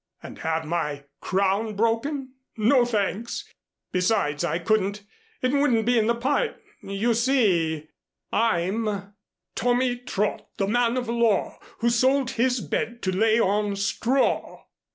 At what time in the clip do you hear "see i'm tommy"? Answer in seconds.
7.13-9.97